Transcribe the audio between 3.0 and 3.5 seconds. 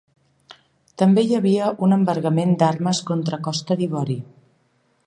contra